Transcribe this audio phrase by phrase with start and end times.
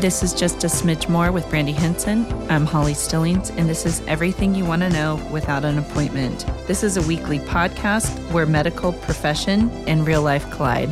[0.00, 2.24] This is just a smidge more with Brandy Henson.
[2.50, 6.46] I'm Holly Stillings, and this is everything you want to know without an appointment.
[6.66, 10.88] This is a weekly podcast where medical profession and real life collide.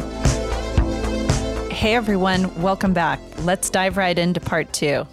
[1.72, 3.18] Hey everyone, welcome back.
[3.44, 5.06] Let's dive right into part two.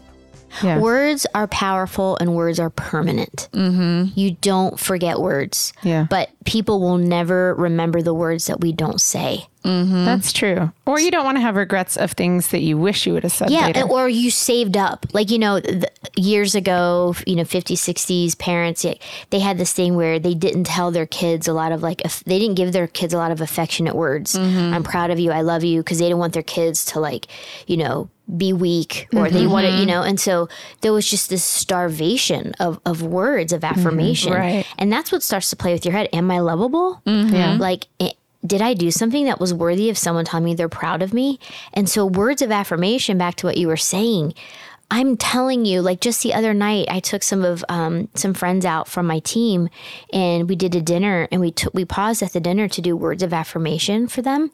[0.63, 0.79] Yeah.
[0.79, 3.49] Words are powerful and words are permanent.
[3.51, 4.17] Mm-hmm.
[4.19, 5.73] You don't forget words.
[5.83, 6.07] Yeah.
[6.09, 9.47] But people will never remember the words that we don't say.
[9.67, 10.71] That's true.
[10.85, 13.31] Or you don't want to have regrets of things that you wish you would have
[13.31, 13.81] said Yeah, later.
[13.89, 15.07] or you saved up.
[15.11, 18.85] Like, you know, th- years ago, you know, 50s, 60s, parents,
[19.31, 22.23] they had this thing where they didn't tell their kids a lot of like, aff-
[22.25, 24.35] they didn't give their kids a lot of affectionate words.
[24.35, 25.31] I'm proud of you.
[25.31, 25.79] I love you.
[25.81, 27.25] Because they didn't want their kids to like,
[27.65, 30.49] you know, be weak or they wanted, you know, and so
[30.81, 34.33] there was just this starvation of, of words of affirmation.
[34.33, 34.65] right.
[34.77, 36.09] And that's what starts to play with your head.
[36.11, 37.01] Am I lovable?
[37.05, 37.57] Yeah.
[37.59, 38.11] Like, eh,
[38.45, 41.39] did I do something that was worthy of someone telling me they're proud of me?
[41.73, 44.33] And so, words of affirmation, back to what you were saying,
[44.91, 48.65] I'm telling you, like just the other night, I took some of um, some friends
[48.65, 49.69] out from my team,
[50.13, 52.95] and we did a dinner, and we took we paused at the dinner to do
[52.95, 54.51] words of affirmation for them.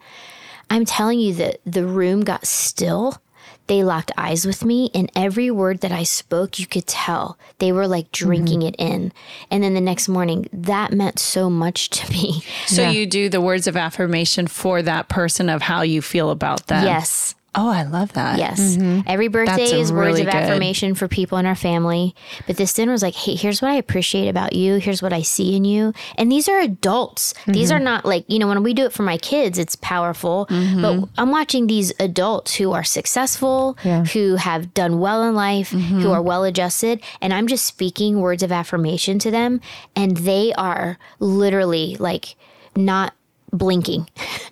[0.69, 3.21] I'm telling you that the room got still.
[3.67, 7.71] They locked eyes with me, and every word that I spoke, you could tell they
[7.71, 8.25] were like mm-hmm.
[8.25, 9.13] drinking it in.
[9.49, 12.43] And then the next morning, that meant so much to me.
[12.67, 16.67] So you do the words of affirmation for that person of how you feel about
[16.67, 16.85] them.
[16.85, 17.35] Yes.
[17.53, 18.39] Oh, I love that.
[18.39, 18.77] Yes.
[18.77, 19.01] Mm-hmm.
[19.07, 20.33] Every birthday is words of good.
[20.33, 22.15] affirmation for people in our family.
[22.47, 24.77] But this dinner was like, hey, here's what I appreciate about you.
[24.77, 25.93] Here's what I see in you.
[26.17, 27.33] And these are adults.
[27.47, 27.75] These mm-hmm.
[27.75, 30.47] are not like, you know, when we do it for my kids, it's powerful.
[30.49, 30.81] Mm-hmm.
[30.81, 34.05] But I'm watching these adults who are successful, Yeah.
[34.05, 37.01] who have done well in life, who are well adjusted.
[37.19, 39.59] And I'm just speaking words of affirmation to them.
[39.93, 42.35] And they are literally like
[42.77, 43.13] not
[43.53, 44.07] blinking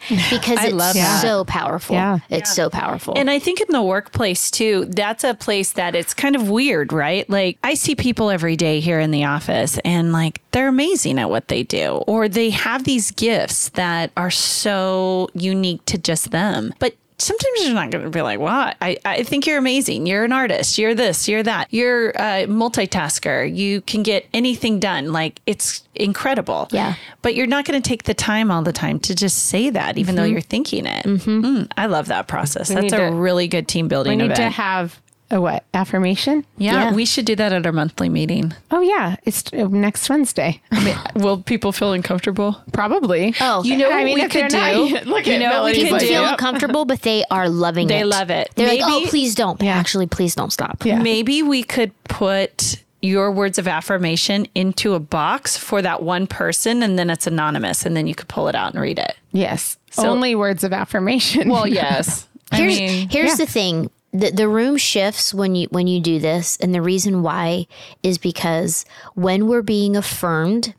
[0.29, 1.21] because it's love that.
[1.21, 1.95] so powerful.
[1.95, 2.19] Yeah.
[2.29, 3.13] It's so powerful.
[3.17, 6.91] And I think in the workplace too, that's a place that it's kind of weird,
[6.91, 7.29] right?
[7.29, 11.29] Like I see people every day here in the office and like they're amazing at
[11.29, 16.73] what they do, or they have these gifts that are so unique to just them.
[16.79, 20.07] But sometimes you're not going to be like, wow, I, I think you're amazing.
[20.07, 20.77] You're an artist.
[20.77, 21.67] You're this, you're that.
[21.71, 23.55] You're a multitasker.
[23.55, 25.11] You can get anything done.
[25.11, 26.67] Like it's incredible.
[26.71, 26.95] Yeah.
[27.21, 29.97] But you're not going to take the time all the time to just say that,
[29.97, 30.33] even though mm-hmm.
[30.33, 31.05] you're thinking it.
[31.05, 31.45] Mm-hmm.
[31.45, 32.69] Mm, I love that process.
[32.69, 34.11] That's a to- really good team building.
[34.11, 34.37] we need event.
[34.37, 34.99] to have
[35.31, 35.63] a what?
[35.73, 36.45] Affirmation?
[36.57, 36.93] yeah, Yeah.
[36.93, 38.53] we should do that at our monthly meeting.
[38.71, 39.15] Oh, yeah.
[39.25, 40.61] It's uh, next Wednesday.
[41.15, 42.61] Will people feel uncomfortable?
[42.73, 43.35] Probably.
[43.39, 44.81] Oh, You know I what mean, we if they're could not- do?
[45.09, 46.31] look You at know, we Melody's can like, feel yep.
[46.31, 47.89] uncomfortable, but they are loving it.
[47.89, 48.49] They love it.
[48.55, 49.61] They're like, oh, please don't.
[49.61, 49.77] Yeah.
[49.77, 50.83] Actually, please don't stop.
[50.85, 51.01] Yeah.
[51.01, 56.83] Maybe we could put your words of affirmation into a box for that one person
[56.83, 59.15] and then it's anonymous and then you could pull it out and read it.
[59.31, 59.77] Yes.
[59.97, 61.49] Only words of affirmation.
[61.49, 62.27] Well, yes.
[62.51, 63.35] I Here's mean, here's yeah.
[63.35, 63.89] the thing.
[64.11, 67.67] The, the room shifts when you when you do this, and the reason why
[68.01, 70.73] is because when we're being affirmed,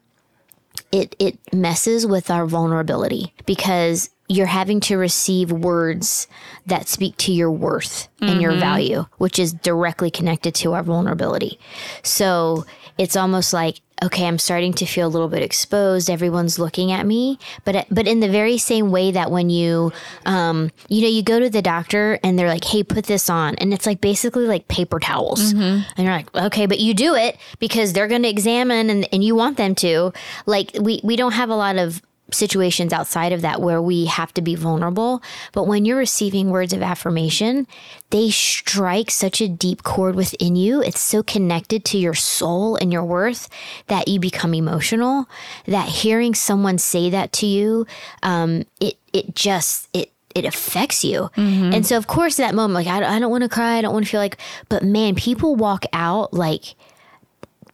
[0.91, 6.28] it it messes with our vulnerability because you're having to receive words
[6.66, 11.58] that speak to your worth and your value, which is directly connected to our vulnerability.
[12.04, 12.64] So
[12.96, 16.08] it's almost like, okay, I'm starting to feel a little bit exposed.
[16.08, 19.92] Everyone's looking at me, but but in the very same way that when you,
[20.26, 23.56] um, you know, you go to the doctor and they're like, hey, put this on,
[23.56, 27.36] and it's like basically like paper towels, and you're like, okay, but you do it
[27.58, 30.12] because they're going to examine and and you want them to.
[30.47, 32.00] Like we we don't have a lot of
[32.34, 35.22] situations outside of that where we have to be vulnerable.
[35.52, 37.66] But when you're receiving words of affirmation,
[38.10, 40.82] they strike such a deep chord within you.
[40.82, 43.48] It's so connected to your soul and your worth
[43.86, 45.28] that you become emotional.
[45.66, 47.86] That hearing someone say that to you,
[48.22, 51.28] um, it it just it it affects you.
[51.74, 53.78] And so, of course, that moment, like, I, I don't want to cry.
[53.78, 56.76] I don't want to feel like, but man, people walk out like,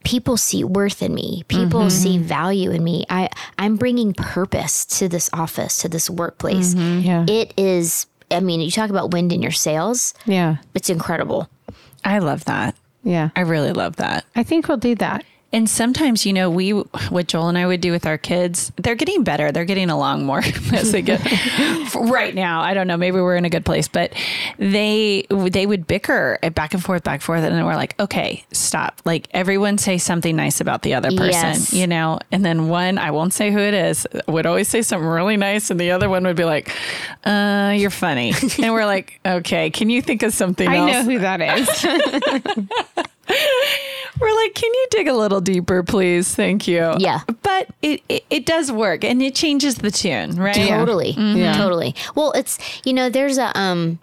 [0.06, 1.42] people see worth in me.
[1.48, 1.88] People mm-hmm.
[1.88, 3.04] see value in me.
[3.10, 3.28] I,
[3.58, 6.74] I'm bringing purpose to this office, to this workplace.
[6.74, 7.00] Mm-hmm.
[7.00, 7.26] Yeah.
[7.28, 10.58] It is, I mean, you talk about wind in your sails, yeah.
[10.74, 11.50] it's incredible.
[12.04, 12.76] I love that.
[13.02, 13.30] Yeah.
[13.34, 14.24] I really love that.
[14.36, 15.24] I think we'll do that.
[15.52, 18.96] And sometimes, you know, we, what Joel and I would do with our kids, they're
[18.96, 19.52] getting better.
[19.52, 20.38] They're getting along more
[20.72, 21.20] as they get
[21.94, 22.60] right now.
[22.60, 22.96] I don't know.
[22.96, 24.12] Maybe we're in a good place, but
[24.58, 27.44] they, they would bicker back and forth, back and forth.
[27.44, 29.00] And then we're like, okay, stop.
[29.04, 31.72] Like everyone say something nice about the other person, Yes.
[31.72, 32.18] you know?
[32.32, 35.70] And then one, I won't say who it is, would always say something really nice.
[35.70, 36.70] And the other one would be like,
[37.24, 38.34] uh, you're funny.
[38.62, 41.06] and we're like, okay, can you think of something I else?
[41.06, 41.86] know who that is.
[44.20, 46.34] We're like, can you dig a little deeper, please?
[46.34, 46.94] Thank you.
[46.98, 47.20] Yeah.
[47.42, 50.54] But it, it, it does work and it changes the tune, right?
[50.54, 51.10] Totally.
[51.10, 51.52] Yeah.
[51.54, 51.94] Totally.
[52.14, 53.98] Well, it's, you know, there's a, um,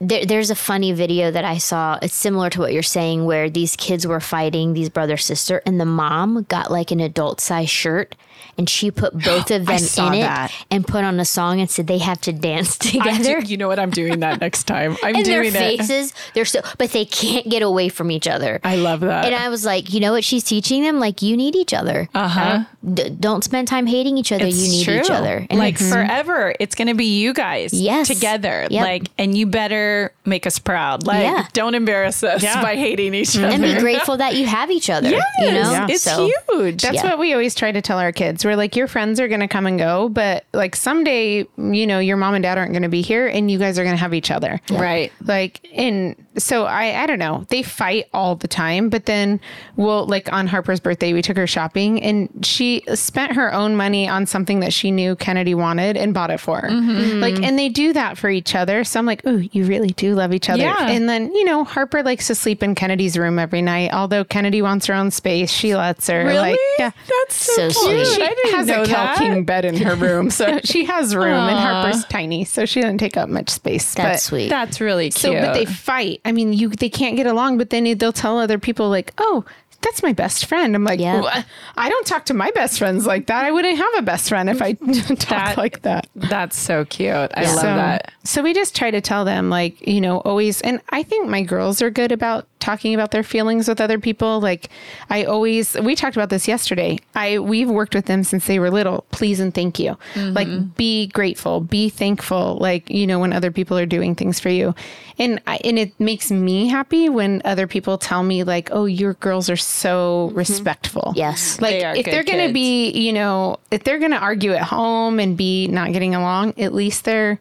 [0.00, 1.98] there, there's a funny video that I saw.
[2.02, 5.80] It's similar to what you're saying, where these kids were fighting these brother sister, and
[5.80, 8.14] the mom got like an adult size shirt,
[8.58, 10.50] and she put both of them saw in that.
[10.50, 13.40] it and put on a song and said they have to dance together.
[13.40, 13.78] do- you know what?
[13.78, 14.96] I'm doing that next time.
[15.02, 15.58] I'm and their doing it.
[15.78, 18.60] faces, they're so, but they can't get away from each other.
[18.64, 19.24] I love that.
[19.26, 20.98] and I was like, you know what she's teaching them?
[21.00, 22.08] Like, you need each other.
[22.14, 22.64] uh huh.
[22.92, 24.46] D- don't spend time hating each other.
[24.46, 25.46] you need each other.
[25.48, 28.08] And like it's- forever, it's going to be you guys Yes.
[28.08, 28.66] together.
[28.70, 28.82] Yep.
[28.82, 31.06] Like, and you better make us proud.
[31.06, 31.46] Like, Yeah.
[31.52, 32.60] don't embarrass us Yeah.
[32.62, 33.46] by hating each other.
[33.46, 35.08] and be grateful that you have each other.
[35.10, 36.82] Yes, you know, it's So- huge.
[36.82, 37.04] That's Yeah.
[37.10, 38.33] what we always try to tell our kids.
[38.42, 41.98] We're like, your friends are going to come and go, but like someday, you know,
[41.98, 44.00] your mom and dad aren't going to be here and you guys are going to
[44.00, 44.62] have each other.
[44.70, 45.12] right.
[45.20, 47.44] Like, and so I, I don't know.
[47.48, 49.40] They fight all the time, but then
[49.76, 54.08] we'll, like on Harper's birthday, we took her shopping and she spent her own money
[54.08, 56.68] on something that she knew Kennedy wanted and bought it for her.
[56.68, 57.20] Mm-hmm.
[57.20, 58.84] Like, and they do that for each other.
[58.84, 60.62] So I'm like, ooh, you really do love each other.
[60.62, 60.88] Yeah.
[60.88, 63.92] And then, you know, Harper likes to sleep in Kennedy's room every night.
[63.92, 66.24] Although Kennedy wants her own space, she lets her.
[66.24, 66.36] Really?
[66.36, 66.90] Like, yeah.
[67.08, 68.06] That's so, So cute.
[68.06, 68.16] sweet.
[68.16, 69.16] She I didn't has know a Kel.
[69.16, 72.98] King bed in her room, so she has room, and Harper's tiny, so she doesn't
[72.98, 73.94] take up much space.
[73.94, 74.48] that's but, sweet.
[74.48, 75.14] That's really cute.
[75.14, 76.20] So, but they fight.
[76.24, 79.44] I mean, you they can't get along, but then they'll tell other people like, "Oh,
[79.84, 81.44] that's my best friend." I'm like, Yeah.
[81.76, 83.44] I don't talk to my best friends like that.
[83.44, 84.72] I wouldn't have a best friend if I
[85.18, 87.30] talk That- like that." That's so cute.
[87.34, 88.12] I love so, that.
[88.24, 91.42] So we just try to tell them like, you know, always and I think my
[91.42, 94.40] girls are good about talking about their feelings with other people.
[94.40, 94.70] Like
[95.10, 96.98] I always we talked about this yesterday.
[97.14, 99.04] I we've worked with them since they were little.
[99.10, 99.98] Please and thank you.
[100.16, 100.68] Like mm-hmm.
[100.68, 104.74] be grateful, be thankful like, you know, when other people are doing things for you.
[105.18, 109.14] And I, and it makes me happy when other people tell me like, "Oh, your
[109.14, 110.38] girls are so Mm-hmm.
[110.38, 111.60] respectful." Yes.
[111.60, 114.18] Like They are if good they're going to be, you know, if they're going to
[114.18, 117.40] argue at home and be not getting along, at least they're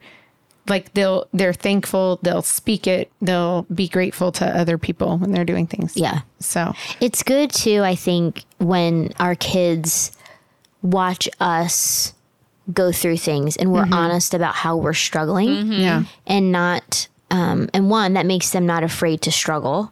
[0.68, 5.46] like they'll they're thankful they'll speak it they'll be grateful to other people when they're
[5.46, 6.22] doing things Yeah.
[6.40, 10.12] so It's good too, I think, when our kids
[10.82, 12.14] watch us
[12.74, 13.94] go through things and we're mm-hmm.
[13.94, 15.72] honest about how we're struggling mm-hmm.
[15.74, 19.92] yeah and not, um, and one, that makes them not afraid to struggle.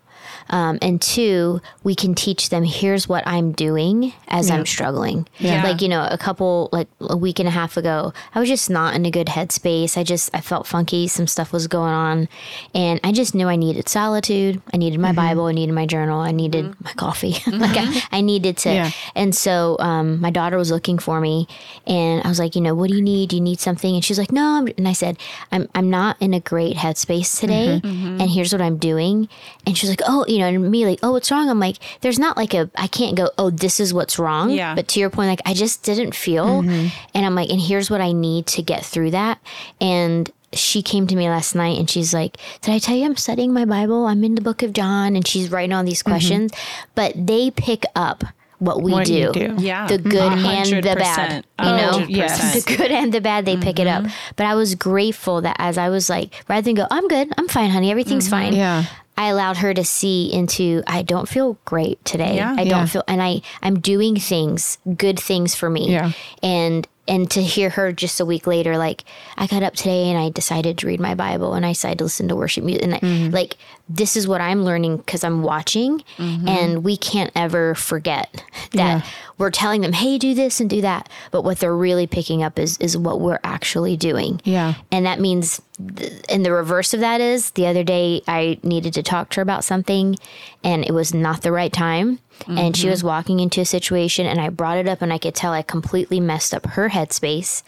[0.49, 5.27] Um, and two, we can teach them here's what I'm doing as I'm struggling.
[5.39, 5.63] Yeah.
[5.63, 8.69] Like, you know, a couple, like a week and a half ago, I was just
[8.69, 9.97] not in a good headspace.
[9.97, 11.07] I just, I felt funky.
[11.07, 12.29] Some stuff was going on.
[12.73, 14.61] And I just knew I needed solitude.
[14.73, 15.15] I needed my mm-hmm.
[15.15, 15.45] Bible.
[15.45, 16.19] I needed my journal.
[16.19, 16.83] I needed mm-hmm.
[16.83, 17.31] my coffee.
[17.47, 18.15] like, I, mm-hmm.
[18.15, 18.73] I needed to.
[18.73, 18.91] Yeah.
[19.15, 21.47] And so um, my daughter was looking for me.
[21.87, 23.29] And I was like, you know, what do you need?
[23.29, 23.95] Do you need something?
[23.95, 24.57] And she's like, no.
[24.57, 25.17] I'm, and I said,
[25.51, 27.81] I'm, I'm not in a great headspace today.
[27.83, 29.29] And here's what I'm doing.
[29.65, 31.49] And she's like, oh, you know, and me like, oh, what's wrong?
[31.49, 34.51] I'm like, there's not like a, I can't go, oh, this is what's wrong.
[34.51, 34.75] Yeah.
[34.75, 36.59] But to your point, like, I just didn't feel.
[36.61, 36.91] And
[37.25, 39.39] I'm like, and here's what I need to get through that.
[39.79, 43.15] And she came to me last night and she's like, Did I tell you I'm
[43.15, 44.05] studying my Bible?
[44.05, 45.15] I'm in the book of John.
[45.15, 46.51] And she's writing all these questions.
[46.93, 48.23] But they pick up
[48.59, 49.31] what we What do.
[49.31, 49.55] do.
[49.57, 49.87] Yeah.
[49.87, 51.45] The good and the bad.
[51.59, 52.05] You Oh, know?
[52.07, 52.63] yes.
[52.65, 54.03] The good and the bad, they pick it up.
[54.03, 54.33] Mm-hmm.
[54.35, 57.47] But I was grateful that as I was like, rather than go, I'm good, I'm
[57.47, 58.31] fine, honey, everything's Mm-hmm.
[58.51, 58.53] fine.
[58.53, 58.85] Yeah.
[59.21, 62.37] I allowed her to see into I don't feel great today.
[62.37, 62.55] Yeah.
[62.57, 65.91] I don't feel and I I'm doing things, good things for me.
[65.91, 66.11] Yeah.
[66.41, 69.03] And and to hear her just a week later like
[69.37, 72.05] I got up today and I decided to read my Bible and I decided to
[72.05, 73.33] listen to worship music and Mm-hmm.
[73.33, 73.57] like
[73.95, 76.47] this is what I'm learning cuz I'm watching Mm-hmm.
[76.47, 78.43] and we can't ever forget
[78.73, 79.05] that
[79.37, 82.57] we're telling them hey do this and do that but what they're really picking up
[82.59, 84.39] is is what we're actually doing.
[84.43, 84.75] Yeah.
[84.91, 85.61] And that means,
[85.97, 89.35] th- and the reverse of that is the other day I needed to talk to
[89.37, 90.15] her about something
[90.63, 92.19] and it was not the right time.
[92.47, 95.35] And she was walking into a situation and I brought it up and I could
[95.35, 97.61] tell I completely messed up her headspace.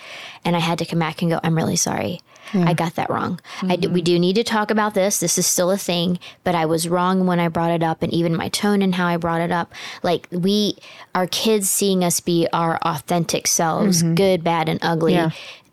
[0.43, 2.21] And I had to come back and go, I'm really sorry.
[2.53, 2.73] I hmm.
[2.73, 3.39] got that wrong.
[3.63, 4.05] I do, we mm-hmm.
[4.05, 5.19] do need to talk about this.
[5.19, 8.13] This is still a thing, but I was wrong when I brought it up, and
[8.13, 9.73] even my tone and how I brought it up.
[10.03, 10.77] Like we,
[11.15, 14.15] our kids seeing us be our authentic selves, mm-hmm.
[14.15, 15.31] good, bad, and ugly, Yeah.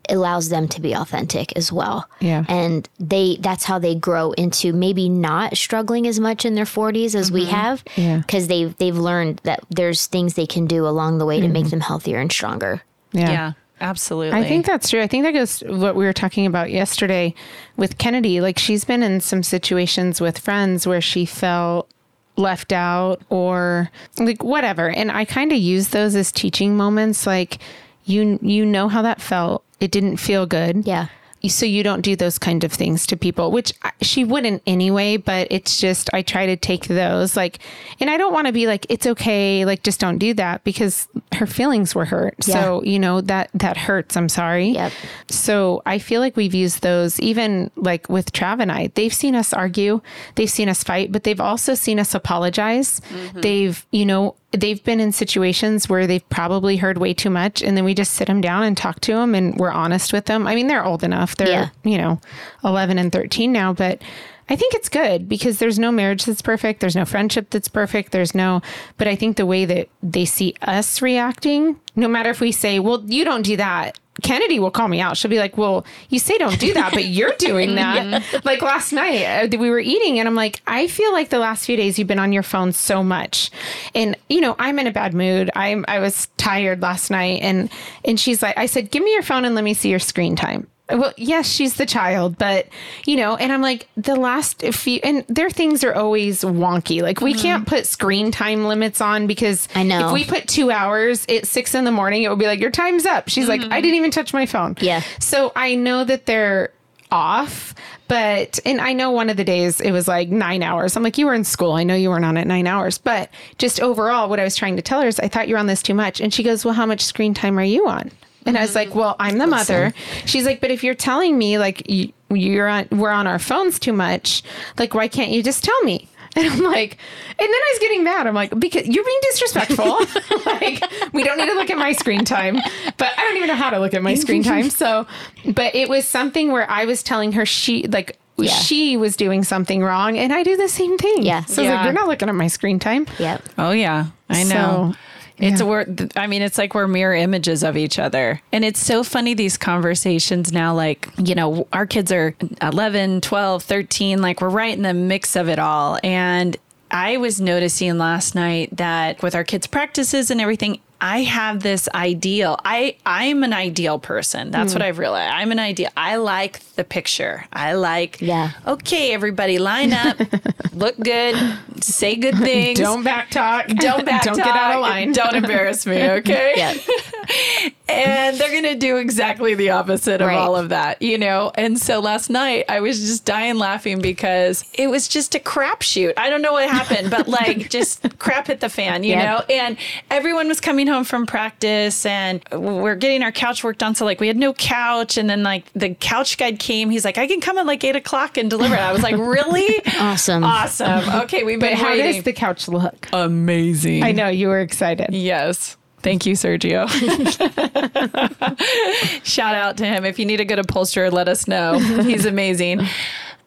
[0.08, 2.08] allows them to be authentic as well.
[2.20, 2.44] Yeah.
[2.49, 7.14] And they that's how they grow into maybe not struggling as much in their 40s
[7.14, 7.54] as we mm-hmm.
[7.54, 8.18] have Yeah.
[8.18, 11.70] because they've they've learned that there's things they can do along the way to make
[11.70, 12.82] them healthier and stronger.
[13.12, 13.52] yeah Yeah.
[13.80, 14.38] Absolutely.
[14.38, 15.00] I think that's true.
[15.00, 17.34] I think that goes what we were talking about yesterday
[17.76, 18.40] with Kennedy.
[18.40, 21.90] Like she's been in some situations with friends where she felt
[22.37, 24.88] left out or like whatever.
[24.90, 27.58] And I kind of use those as teaching moments like
[28.04, 29.64] you you know how that felt.
[29.78, 30.87] It didn't feel good.
[30.87, 31.08] Yeah.
[31.49, 35.49] So you don't do those kind of things to people, which she wouldn't anyway, but
[35.50, 37.61] it's just, I try to take those like,
[37.99, 39.64] and I don't want to be like, it's okay.
[39.64, 42.42] Like, just don't do that because her feelings were hurt.
[42.44, 44.16] So, you know, that, that hurts.
[44.16, 44.68] I'm sorry.
[44.70, 44.92] Yep.
[45.28, 48.88] So I feel like we've used those even like with Trav and I.
[48.94, 50.00] They've seen us argue,
[50.35, 53.00] they've seen us fight, but they've also seen us apologize.
[53.00, 53.40] Mm-hmm.
[53.40, 57.76] They've, you know, they've been in situations where they've probably heard way too much and
[57.76, 60.47] then we just sit them down and talk to them and we're honest with them.
[60.47, 61.37] I mean, they're old enough.
[61.37, 61.69] They're, Yeah.
[61.85, 62.21] you know,
[62.64, 64.02] 11 and 13 now, but
[64.49, 66.80] I think it's good because there's no marriage that's perfect.
[66.80, 68.11] There's no friendship that's perfect.
[68.11, 68.61] There's no,
[68.99, 72.80] but I think the way that they see us reacting, no matter if we say,
[72.80, 73.97] well, you don't do that.
[74.22, 75.16] Kennedy will call me out.
[75.16, 78.22] She'll be like, well, you say don't do that, but you're doing that.
[78.44, 81.66] Like last night, uh, we were eating and I'm like, I feel like the last
[81.66, 83.50] few days you've been on your phone so much.
[83.94, 85.50] And, you know, I'm in a bad mood.
[85.54, 87.70] I'm, I was tired last night and,
[88.04, 90.36] and she's like, I said, give me your phone and let me see your screen
[90.36, 90.66] time.
[90.92, 92.68] Well, yes, she's the child, but
[93.06, 97.02] you know, and I'm like the last few, and their things are always wonky.
[97.02, 97.42] Like we mm-hmm.
[97.42, 100.09] can't put screen time limits on because I know.
[100.09, 102.70] if we put two hours at six in the morning, it would be like your
[102.70, 103.28] time's up.
[103.28, 103.75] She's like, I mm-hmm.
[103.75, 104.76] didn't even touch my phone.
[104.80, 105.02] Yeah.
[105.18, 106.73] So I know that they're
[107.11, 107.75] off,
[108.09, 110.97] but and I know one of the days it was like nine hours.
[110.97, 111.73] I'm like, you were in school.
[111.73, 114.76] I know you weren't on at nine hours, but just overall, what I was trying
[114.76, 116.20] to tell her is, I thought you were on this too much.
[116.20, 118.11] And she goes, Well, how much screen time are you on?
[118.47, 119.92] And I was like, well, I'm the mother.
[120.25, 123.78] She's like, but if you're telling me like you, you're on, we're on our phones
[123.78, 124.42] too much,
[124.78, 126.06] like why can't you just tell me?
[126.37, 126.97] And I'm like,
[127.30, 128.28] and then I was getting mad.
[128.28, 129.85] I'm like, because you're being disrespectful.
[130.47, 130.80] like,
[131.12, 132.54] we don't need to look at my screen time,
[132.99, 134.70] but I don't even know how to look at my screen time.
[134.70, 135.09] So,
[135.44, 138.50] but it was something where I was telling her she like Yeah.
[138.52, 141.25] she was doing something wrong, and I do the same thing.
[141.25, 141.44] Yeah.
[141.47, 141.75] So I was Yeah.
[141.78, 143.09] like, you're not looking at my screen time.
[143.18, 143.42] Yep.
[143.59, 144.92] Oh yeah, I know.
[144.94, 144.99] So,
[145.40, 145.66] It's yeah.
[145.66, 148.40] we're I mean, it's like we're mirror images of each other.
[148.52, 153.62] And it's so funny these conversations now like, you know, our kids are 11, 12,
[153.62, 155.99] 13, like we're right in the mix of it all.
[156.04, 156.56] And
[156.90, 161.88] I was noticing last night that with our kids' practices and everything, I have this
[161.95, 162.59] ideal.
[162.64, 164.50] I I'm an ideal person.
[164.50, 164.88] That's what hmm.
[164.88, 165.33] I've realized.
[165.35, 165.90] I'm an ideal.
[165.97, 167.47] I like the picture.
[167.52, 168.52] I like Yeah.
[168.66, 170.19] Okay, everybody line up.
[170.75, 171.37] look good.
[171.80, 172.78] Say good things.
[172.78, 173.66] Don't back talk.
[173.69, 175.12] don't back Don't get out of line.
[175.12, 176.54] Don't embarrass me, okay?
[176.57, 177.73] Yep.
[177.88, 180.37] And they're gonna do exactly the opposite of Right.
[180.37, 181.50] all of that, you know.
[181.57, 186.12] And so last night I was just dying laughing because it was just a crapshoot.
[186.16, 189.25] I don't know what happened, but like just crap hit the fan, you Yep.
[189.25, 189.54] know.
[189.54, 189.76] And
[190.11, 193.94] everyone was coming home from practice, and we're getting our couch worked on.
[193.94, 196.90] So like we had no couch, and then like the couch guy came.
[196.90, 198.80] He's like, I can come at like eight o'clock and deliver it.
[198.80, 199.80] I was like, really?
[199.99, 200.44] Awesome.
[200.44, 201.09] Awesome.
[201.23, 202.14] Okay, we've been But been how waiting.
[202.16, 203.09] does the couch look?
[203.12, 204.02] Amazing.
[204.02, 205.14] I know you were excited.
[205.14, 205.76] Yes.
[206.02, 206.88] Thank you, Sergio.
[209.25, 210.04] Shout out to him.
[210.04, 211.78] If you need a good upholsterer, let us know.
[211.78, 212.80] He's amazing.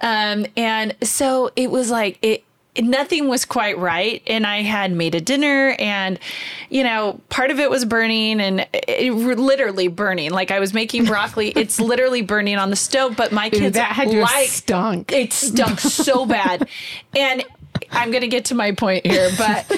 [0.02, 2.44] Um, and so it was like it
[2.82, 6.18] nothing was quite right and i had made a dinner and
[6.70, 10.74] you know part of it was burning and it, it literally burning like i was
[10.74, 15.12] making broccoli it's literally burning on the stove but my kids that had like stunk.
[15.12, 16.68] it stunk so bad.
[17.16, 17.44] And
[17.92, 19.72] I'm going to get to my point here, but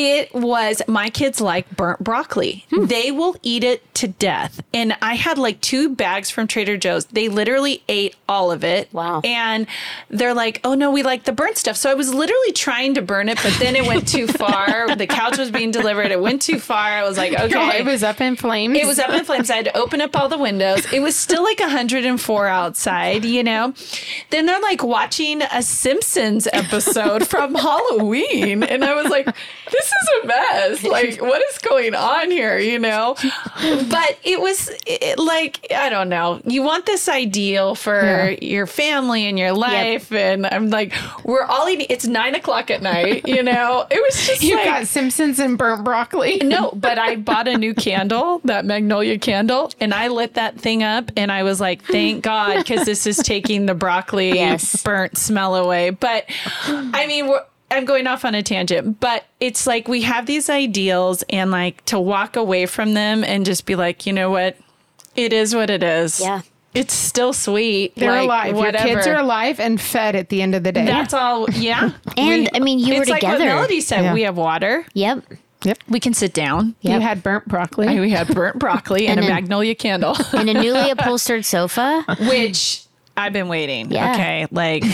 [0.00, 2.64] it was my kids like burnt broccoli.
[2.70, 2.84] Hmm.
[2.86, 4.62] They will eat it to death.
[4.72, 7.06] And I had like two bags from Trader Joe's.
[7.06, 8.88] They literally ate all of it.
[8.92, 9.22] Wow.
[9.24, 9.66] And
[10.08, 11.76] they're like, oh no, we like the burnt stuff.
[11.76, 14.94] So I was literally trying to burn it, but then it went too far.
[14.94, 16.12] the couch was being delivered.
[16.12, 16.78] It went too far.
[16.78, 17.78] I was like, okay.
[17.80, 18.78] It was up in flames.
[18.78, 19.50] It was up in flames.
[19.50, 20.86] I had to open up all the windows.
[20.92, 23.74] It was still like 104 outside, you know?
[24.30, 28.62] Then they're like watching a Simpsons episode from Halloween.
[28.62, 29.26] And I was like,
[29.72, 30.84] this is a mess.
[30.88, 33.14] Like, what is going on here, you know?
[33.20, 36.40] But it was it, like, I don't know.
[36.44, 40.10] You want this ideal for your family and your life.
[40.12, 41.86] And I'm like, we're all eating.
[41.90, 43.86] It's nine o'clock at night, you know?
[43.90, 46.38] It was just You like, got Simpsons and burnt broccoli.
[46.42, 50.82] no, but I bought a new candle, that magnolia candle, and I lit that thing
[50.82, 54.82] up and I was like, thank God, because this is taking the broccoli Yes.
[54.82, 55.90] burnt smell away.
[55.90, 56.24] But
[56.66, 60.48] I mean, we're, I'm going off on a tangent, but it's like we have these
[60.48, 64.56] ideals and like to walk away from them and just be like, you know what?
[65.16, 66.20] It is what it is.
[66.20, 66.42] Yeah.
[66.74, 67.94] It's still sweet.
[67.96, 68.56] They're like, alive.
[68.56, 68.86] Whatever.
[68.86, 70.84] Your kids are alive and fed at the end of the day.
[70.84, 71.48] That's all.
[71.50, 71.92] Yeah.
[72.16, 73.46] And, I mean, you were it's like what together.
[73.54, 74.02] Melody said.
[74.02, 74.14] Yeah.
[74.14, 74.86] We have water.
[74.94, 75.24] Yep.
[75.64, 75.78] yep.
[75.88, 76.74] We can sit down.
[76.82, 77.02] You Yep.
[77.02, 77.98] had burnt broccoli.
[78.00, 80.16] We had burnt broccoli and, And a then- magnolia candle.
[80.32, 82.04] And a newly upholstered sofa.
[82.28, 82.82] which
[83.18, 83.90] I've been waiting.
[83.90, 84.12] Yeah.
[84.14, 84.84] Okay, like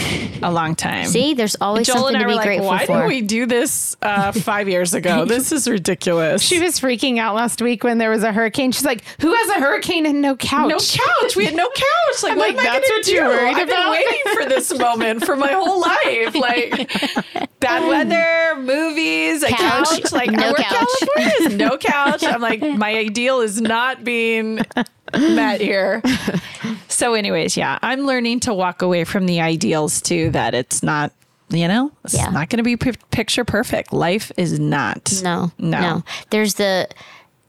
[0.42, 1.06] a long time.
[1.06, 3.00] See, there's always Joel something and I to were be like, grateful why for.
[3.02, 5.24] did we do this uh, five years ago?
[5.34, 6.42] This is ridiculous.
[6.42, 8.72] She was freaking out last week when there was a hurricane.
[8.72, 11.36] She's like, "Who has a hurricane and no couch?" no couch.
[11.36, 12.22] We had no couch.
[12.22, 13.28] Like, I'm what like, am I that's gonna what you're do?
[13.30, 13.92] worried I've about?
[13.92, 16.34] been waiting for this moment for my whole life.
[16.34, 16.90] Like
[17.60, 19.88] bad weather, movies, a couch.
[20.00, 20.12] Couch.
[20.12, 20.88] Like No we're couch.
[21.16, 22.22] Californians, no couch.
[22.24, 24.60] I'm like, my ideal is not being
[25.12, 26.00] met here.
[26.94, 30.30] So, anyways, yeah, I'm learning to walk away from the ideals too.
[30.30, 31.12] That it's not.
[31.50, 32.30] You know, it's Yeah.
[32.30, 33.92] not going to be p- picture perfect.
[33.92, 35.12] Life is not.
[35.22, 35.80] No, No.
[35.80, 36.04] no.
[36.30, 36.88] There's the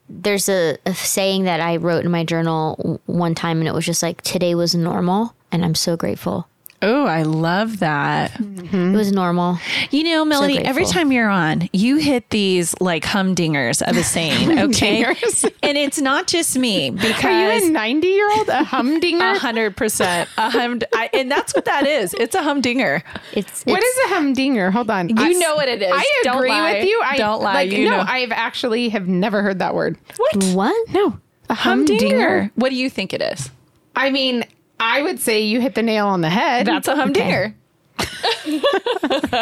[0.09, 3.85] there's a, a saying that I wrote in my journal one time, and it was
[3.85, 6.47] just like today was normal, and I'm so grateful.
[6.87, 8.39] Oh, I love that.
[8.39, 9.57] It was normal.
[9.89, 14.59] You know, Melanie, every time you're on, you hit these like humdingers of a saying,
[14.69, 15.03] okay?
[15.63, 19.25] And it's not just me Are you because a 90 year old, a humdinger?
[19.31, 22.13] a hundred percent, a hum, I, and that's what that is.
[22.13, 23.01] It's a humdinger.
[23.33, 24.69] It's, What it's- is a humdinger?
[24.69, 25.09] Hold on.
[25.09, 25.91] You I- know what it is.
[25.91, 26.73] I Don't agree lie.
[26.73, 27.01] with you.
[27.03, 27.53] I Don't lie.
[27.55, 28.03] Like, You no, know.
[28.07, 29.97] I've actually have never heard that word.
[30.17, 30.89] What what?
[30.89, 32.05] No, a humdinger.
[32.05, 32.51] humdinger?
[32.55, 33.49] What do you think it is?
[33.95, 34.43] I mean,
[34.79, 36.65] I would say you hit the nail on the head.
[36.67, 37.55] That's a humdinger.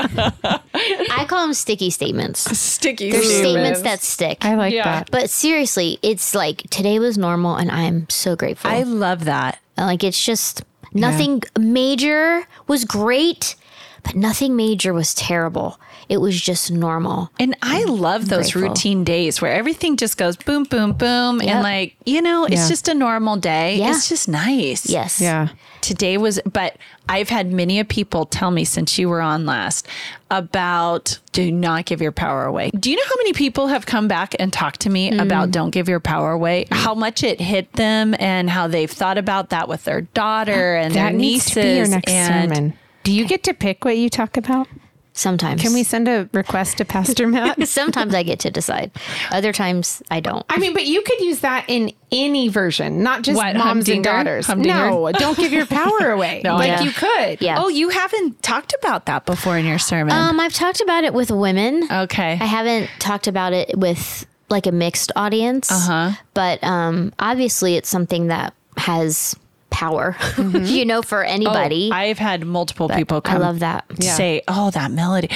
[0.06, 2.40] I call them sticky statements.
[2.58, 4.44] Sticky They're statements that stick.
[4.46, 4.84] I like Yeah.
[4.84, 5.12] that.
[5.12, 8.70] but seriously, it's like today was normal, and I'm so grateful.
[8.72, 9.60] I love that.
[9.78, 10.64] like it's just
[10.94, 13.56] nothing major was great,
[14.04, 15.80] but nothing major was terrible.
[16.10, 17.32] It was just normal.
[17.40, 18.70] And I love those grateful.
[18.70, 21.42] routine days where everything just goes boom, boom, boom.
[21.42, 21.50] Yep.
[21.50, 22.70] And like, you know, it's Yeah.
[22.70, 23.78] just a normal day.
[23.78, 23.92] Yeah.
[23.92, 24.90] It's just nice.
[24.90, 25.22] Yes.
[25.22, 25.50] Yeah.
[25.82, 26.78] Today was, but
[27.10, 29.88] I've had many a people tell me since you were on last
[30.32, 32.72] about do not give your power away.
[32.72, 35.22] Do you know how many people have come back and talked to me mm.
[35.22, 36.66] about don't give your power away?
[36.66, 36.76] Mm.
[36.78, 40.94] How much it hit them and how they've thought about that with their daughter and
[40.94, 41.54] their That needs nieces.
[41.54, 42.74] to be your next and sermon.
[43.04, 44.68] Do you get to pick what you talk about?
[45.16, 45.62] Sometimes.
[45.62, 47.68] Can we send a request to Pastor Matt?
[47.68, 48.92] Sometimes I get to decide.
[49.32, 50.44] Other times I don't.
[50.50, 54.04] I mean, but you could use that in any version, not just What, moms and
[54.04, 54.48] daughters.
[54.48, 54.90] Humdinger?
[54.90, 56.42] No, don't give your power away.
[56.44, 56.82] No, like yeah.
[56.82, 57.42] you could.
[57.42, 57.58] Yeah.
[57.60, 60.14] Oh, you haven't talked about that before in your sermon.
[60.16, 61.88] Um, I've talked about it with women.
[61.92, 62.32] okay.
[62.34, 65.72] I haven't talked about it with like a mixed audience.
[65.72, 66.12] Uh-huh.
[66.34, 69.36] But um, obviously, it's something that has
[69.74, 70.64] power, mm-hmm.
[70.66, 71.90] you know, for anybody.
[71.92, 73.38] Oh, I've had multiple people come.
[73.38, 73.86] I love that.
[74.02, 75.30] Say, oh, that melody.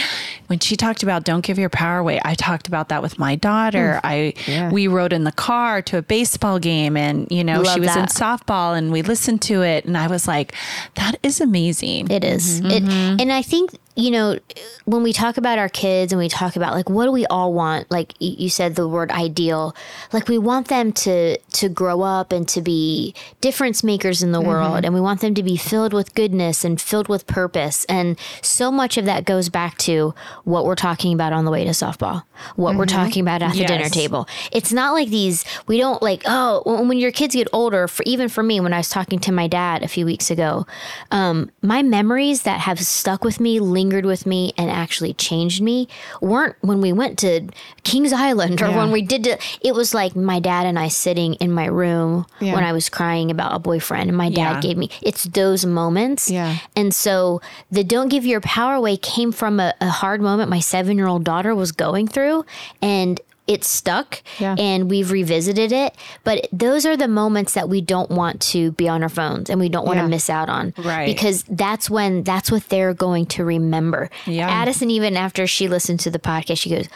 [0.46, 3.36] When she talked about "Don't Give Your Power Away," I talked about that with my
[3.36, 3.96] daughter.
[3.96, 4.02] Mm.
[4.04, 4.72] I Yeah.
[4.72, 7.96] we rode in the car to a baseball game, and you know Love she was
[7.96, 10.54] in softball, and we listened to it, and I was like,
[10.96, 12.10] that is amazing.
[12.12, 12.62] It is.
[12.62, 12.72] Mm-hmm.
[12.72, 13.20] It, mm-hmm.
[13.20, 14.38] and I think, you know,
[14.86, 17.52] when we talk about our kids and we talk about like what do we all
[17.52, 19.76] want, like you said the word ideal,
[20.14, 24.40] like we want them to to grow up and to be difference makers in the
[24.40, 27.86] world and we want them to be filled with goodness and filled with purpose.
[27.86, 31.64] And so much of that goes back to what we're talking about on the way
[31.64, 32.24] to softball,
[32.56, 34.28] what we're talking about at the dinner table.
[34.52, 38.30] It's not like these we don't like oh when your kids get older for even
[38.30, 40.68] for me when I was talking to my dad a few weeks ago
[41.10, 45.88] um, my memories that have stuck with me lingered with me and actually changed me
[46.22, 47.48] weren't when we went to
[47.84, 48.78] Kings Island or Yeah.
[48.78, 52.26] when we did the, it was like my dad and I sitting in my room
[52.42, 52.54] Yeah.
[52.54, 54.60] when I was crying about a boyfriend and my dad Yeah.
[54.62, 56.58] gave me it's those moments Yeah.
[56.76, 60.60] and so the don't give your power away came from a, a hard moment my
[60.60, 62.46] seven year old daughter was going through
[62.82, 64.56] and it stuck Yeah.
[64.60, 65.96] and we've revisited it.
[66.24, 69.60] But those are the moments that we don't want to be on our phones and
[69.60, 70.04] we don't want Yeah.
[70.04, 70.74] to miss out on.
[70.78, 71.06] Right.
[71.08, 74.10] Because that's when that's what they're going to remember.
[74.26, 74.50] Yeah.
[74.50, 76.88] Addison, even after she listened to the podcast, she goes,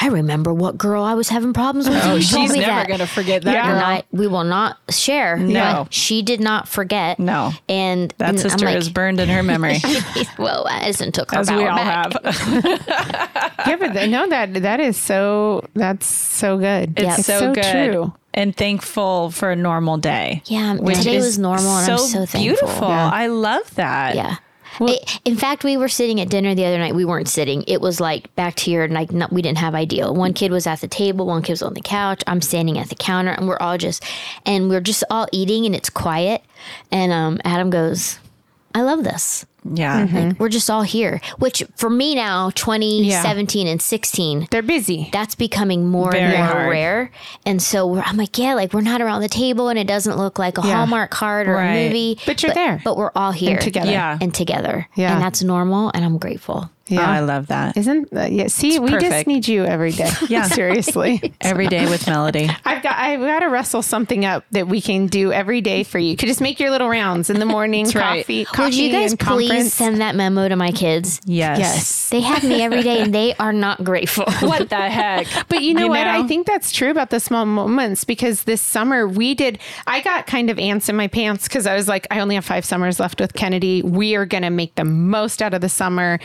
[0.00, 1.98] I remember what girl I was having problems with.
[2.04, 3.84] Oh, You told she's me never that." gonna forget that And girl.
[3.84, 5.36] I, we will not share.
[5.36, 5.84] No.
[5.84, 7.18] but she did not forget.
[7.18, 7.52] No.
[7.68, 9.78] And that and sister like, is burned in her memory,
[10.38, 12.12] well, Addison took her as power we all back.
[12.22, 12.82] have.
[13.66, 15.64] Yeah, but th- no, that that is so.
[15.98, 16.94] That's so good.
[16.98, 17.64] It's It's so, good.
[17.64, 18.12] true.
[18.34, 20.42] And thankful for a normal day.
[20.46, 22.40] Yeah, which today is was normal and I'm so thankful.
[22.40, 22.88] beautiful.
[22.88, 23.10] Yeah.
[23.12, 24.14] I love that.
[24.14, 24.36] Yeah.
[24.78, 26.94] It- in fact, we were sitting at dinner the other night.
[26.94, 27.64] We weren't sitting.
[27.66, 30.14] It was like back to your like no, we didn't have ideal.
[30.14, 32.22] One kid was at the table, one kid was on the couch.
[32.26, 34.04] I'm standing at the counter, and we're all just
[34.44, 36.42] and we're just all eating, and it's quiet.
[36.92, 38.18] And um, Adam goes,
[38.76, 40.06] "I love this." Yeah.
[40.06, 40.16] Mm-hmm.
[40.28, 41.20] Like, we're just all here.
[41.38, 45.08] Which for me now, 2017 and 16, They're busy.
[45.12, 46.70] that's becoming more Very and more hard.
[46.70, 47.10] rare.
[47.44, 50.16] And so we're, I'm like, yeah, like we're not around the table and it doesn't
[50.18, 50.76] look like a Yeah.
[50.76, 51.72] Hallmark card or Right.
[51.74, 52.18] a movie.
[52.26, 52.80] But you're there.
[52.84, 53.90] But we're all here together.
[53.90, 54.18] Yeah.
[54.20, 54.86] and together.
[54.94, 55.14] Yeah.
[55.14, 55.90] And that's normal.
[55.94, 56.70] And I'm grateful.
[56.90, 57.76] Oh, I love that.
[57.76, 58.46] Isn't uh, yeah?
[58.46, 60.10] See, we just need you every day.
[60.28, 60.44] Yeah.
[60.44, 61.32] seriously.
[61.40, 62.48] Every day with Melody.
[62.64, 65.98] I've got I've got to wrestle something up that we can do every day for
[65.98, 66.10] you.
[66.10, 68.20] You could just make your little rounds in the morning, right.
[68.20, 69.74] coffee, coffee, Would you guys and please conference.
[69.74, 71.20] send that memo to my kids?
[71.24, 71.58] Yes.
[71.58, 72.08] Yes.
[72.10, 74.24] They have me every day and they are not grateful.
[74.46, 75.26] What the heck?
[75.48, 76.04] But you know You what?
[76.04, 76.22] know?
[76.24, 79.58] I think that's true about the small moments because this summer we did.
[79.86, 82.44] I got kind of ants in my pants because I was like, I only have
[82.44, 83.82] five summers left with Kennedy.
[83.82, 86.18] We are going to make the most out of the summer,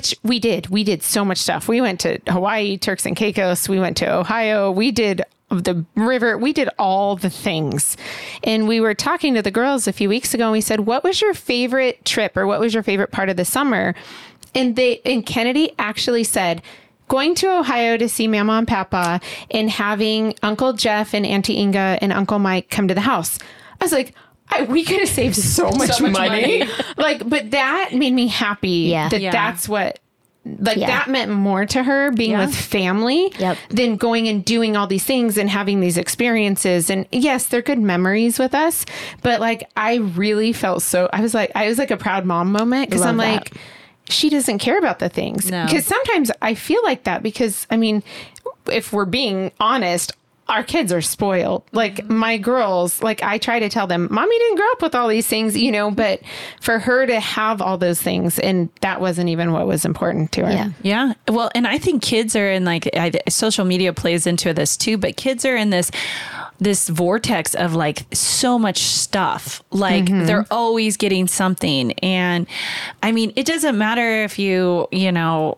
[0.00, 0.68] which we did.
[0.68, 1.68] We did so much stuff.
[1.68, 3.68] We went to Hawaii, Turks and Caicos.
[3.68, 4.70] We went to Ohio.
[4.70, 6.38] We did the river.
[6.38, 7.98] We did all the things.
[8.42, 11.04] And we were talking to the girls a few weeks ago and we said, What
[11.04, 13.94] was your favorite trip or what was your favorite part of the summer?
[14.54, 16.62] And they and Kennedy actually said,
[17.08, 21.98] going to Ohio to see Mama and Papa and having Uncle Jeff and Auntie Inga
[22.00, 23.38] and Uncle Mike come to the house.
[23.80, 24.14] I was like,
[24.50, 26.60] I, we could have saved so much, much money.
[26.60, 26.64] money.
[26.96, 29.08] like, but that made me happy Yeah.
[29.08, 29.30] that Yeah.
[29.30, 29.98] that's what
[30.44, 30.86] like Yeah.
[30.86, 32.46] that meant more to her being Yeah.
[32.46, 33.58] with family Yep.
[33.68, 37.78] than going and doing all these things and having these experiences and yes they're good
[37.78, 38.86] memories with us
[39.22, 42.50] but like i really felt so i was like i was like a proud mom
[42.52, 43.34] moment because i'm that.
[43.34, 43.52] like
[44.08, 45.66] she doesn't care about the things No.
[45.66, 48.02] because sometimes i feel like that because i mean
[48.66, 50.12] if we're being honest
[50.50, 51.62] our kids are spoiled.
[51.72, 52.14] Like mm-hmm.
[52.14, 55.26] my girls, like I try to tell them, mommy didn't grow up with all these
[55.26, 56.20] things, you know, but
[56.60, 60.44] for her to have all those things, and that wasn't even what was important to
[60.44, 60.52] her.
[60.52, 60.70] Yeah.
[60.82, 61.12] Yeah.
[61.28, 64.98] Well, and I think kids are in like I, social media plays into this too,
[64.98, 65.90] but kids are in this
[66.58, 69.62] this vortex of like so much stuff.
[69.70, 70.26] Like mm-hmm.
[70.26, 71.92] they're always getting something.
[72.00, 72.46] And
[73.02, 75.56] I mean, it doesn't matter if you, you know,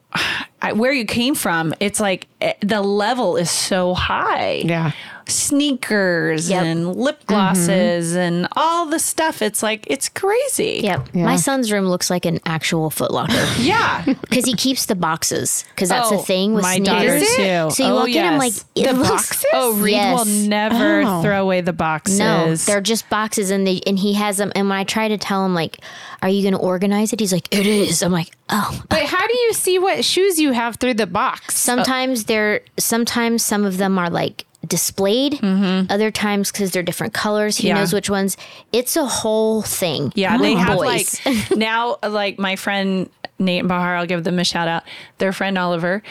[0.62, 1.74] I- where you came from.
[1.80, 4.62] It's like eh, the level is so high.
[4.64, 4.92] Yeah.
[5.28, 6.62] Sneakers Yep.
[6.64, 9.42] and lip glosses and all the stuff.
[9.42, 10.80] It's like, it's crazy.
[10.82, 11.14] Yep.
[11.14, 14.02] My son's room looks like an actual footlocker Yeah.
[14.04, 16.86] because he keeps the boxes because that's Oh, the thing with my sneakers.
[16.86, 17.70] daughter too.
[17.74, 18.64] So you oh, walk in and like yes.
[18.74, 19.44] it The looks- boxes?
[19.52, 20.18] Oh, Reed Yes.
[20.18, 21.22] will never Oh.
[21.22, 22.18] throw away the boxes.
[22.18, 24.50] No, they're just boxes, and they and he has them.
[24.54, 25.78] And when I try to tell him like,
[26.22, 29.26] "Are you going to organize it?" He's like, "It is." I'm like, "Oh." But how
[29.26, 31.56] do you see what shoes you have through the box?
[31.58, 35.40] Sometimes they're sometimes some of them are like displayed.
[35.42, 37.56] Other times because they're different colors.
[37.56, 37.76] He Mm-hmm.
[37.76, 37.80] Yeah.
[37.80, 38.36] knows which ones.
[38.72, 40.12] It's a whole thing.
[40.14, 41.20] Yeah, they have boys.
[41.26, 44.84] like now, like my friend Nate and Bahar, I'll give them a shout out.
[45.18, 46.02] Their friend Oliver,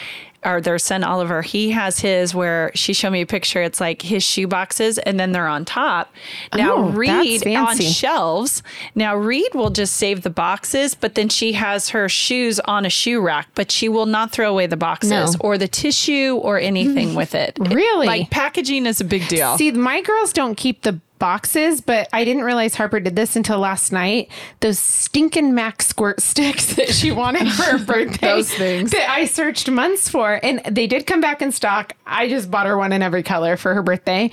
[0.44, 3.62] or their son Oliver, he has his where she showed me a picture.
[3.62, 6.12] It's like his shoe boxes, and then they're on top.
[6.54, 8.62] Now Oh, Reed on shelves.
[8.94, 12.90] Now Reed will just save the boxes, but then she has her shoes on a
[12.90, 15.32] shoe rack, but she will not throw away the boxes No.
[15.40, 17.56] or the tissue or anything with it.
[17.60, 18.06] Really?
[18.06, 19.56] like packaging is a big deal.
[19.58, 23.60] See, my girls don't keep the boxes, but I didn't realize Harper did this until
[23.60, 24.28] last night.
[24.58, 28.26] Those stinking Mac squirt sticks that she wanted for her birthday.
[28.26, 28.90] Those things.
[28.90, 31.92] that I searched months for, and they did come back in stock.
[32.04, 34.32] I just bought her one in every color for her birthday.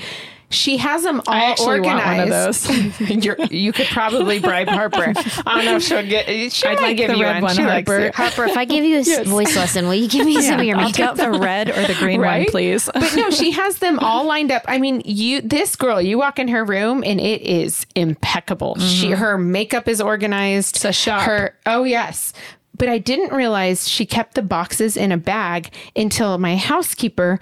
[0.51, 2.67] She has them all I actually want organized.
[2.67, 3.09] one of those.
[3.25, 5.13] You're, you could probably bribe Harper.
[5.45, 6.51] I don't know if she'll get.
[6.51, 8.11] She I'd might like give the you red one, She likes Harper.
[8.15, 10.65] Harper, if I give you a s voice lesson, will you give me some of
[10.65, 11.17] your I'll makeup?
[11.17, 12.89] get the red or the green one, please.
[12.91, 14.63] but no, she has them all lined up.
[14.67, 18.75] I mean, you this girl, you walk in her room and it is impeccable.
[18.79, 19.21] She mm-hmm.
[19.21, 20.77] her makeup is organized.
[20.77, 21.21] It's a shop.
[21.21, 22.33] Her oh yes.
[22.77, 27.37] But I didn't realize she kept the boxes in a bag until my housekeeper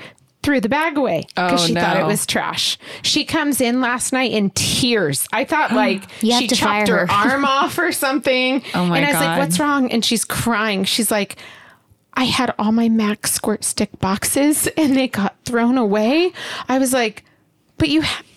[0.48, 2.78] threw the bag away because Oh, she thought it was trash.
[3.02, 5.28] She comes in last night in tears.
[5.34, 7.12] I thought like she chopped her her.
[7.34, 8.64] arm off or something.
[8.74, 10.86] Oh, my and I was like, "What's wrong?" And she's crying.
[10.86, 11.36] She's like,
[12.14, 16.32] I had all my Mac squirt stick boxes and they got thrown away.
[16.70, 17.26] I was like,
[17.78, 18.37] but you ha- like